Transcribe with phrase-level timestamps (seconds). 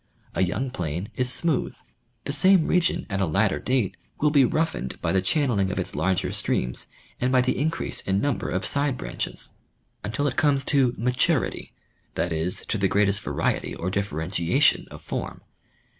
[0.33, 1.77] A youn^ plain is smooth.
[2.23, 5.93] The same region at a latter date will be roughened by the channeling of its
[5.93, 6.87] larger streams
[7.19, 9.51] and by the increase in number of side branches,
[10.03, 10.63] 16 National Geographic Magazine.
[10.63, 11.73] until it comes to" maturity,"
[12.15, 15.41] that is to the greatest variety or differentiation of form.